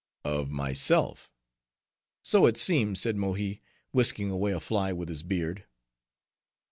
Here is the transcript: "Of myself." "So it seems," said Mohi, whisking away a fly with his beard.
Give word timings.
"Of 0.25 0.49
myself." 0.49 1.31
"So 2.23 2.47
it 2.47 2.57
seems," 2.57 2.99
said 2.99 3.17
Mohi, 3.17 3.61
whisking 3.91 4.31
away 4.31 4.51
a 4.51 4.59
fly 4.59 4.91
with 4.91 5.09
his 5.09 5.21
beard. 5.21 5.67